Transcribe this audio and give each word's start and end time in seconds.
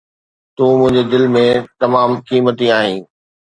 تون 0.55 0.69
منهنجي 0.79 1.03
دل 1.11 1.23
۾ 1.41 1.45
تمام 1.81 2.09
قيمتي 2.27 2.67
آهين. 2.79 3.01